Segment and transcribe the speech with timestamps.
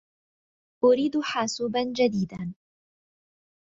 [0.83, 2.53] أريد حاسوبا جديدا.